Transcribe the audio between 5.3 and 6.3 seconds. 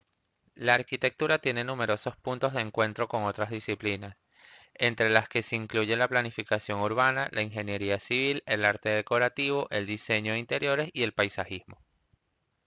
se incluyen la